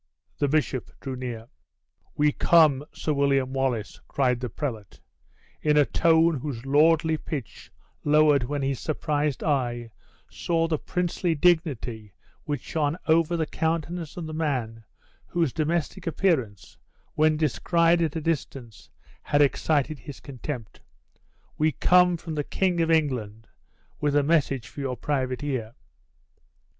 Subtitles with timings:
[0.39, 1.47] The bishop drew near.
[2.15, 4.99] "We come, Sir William Wallace," cried the prelate,
[5.61, 7.71] in a tone whose lordly pitch
[8.03, 9.91] lowered when his surprised eye
[10.27, 14.83] saw the princely dignity which shone over the countenance of the man
[15.27, 16.79] whose domestic appearance,
[17.13, 18.89] when descried at a distance,
[19.21, 20.81] had excited his contempt;
[21.59, 23.47] "we come from the King of England,
[23.99, 25.75] with a message for your private ear."